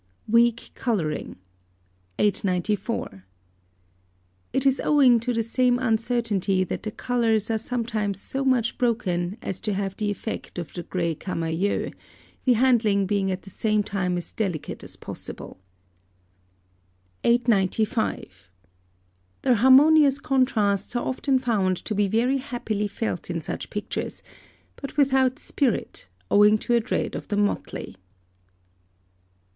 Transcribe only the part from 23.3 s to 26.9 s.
such pictures, but without spirit, owing to a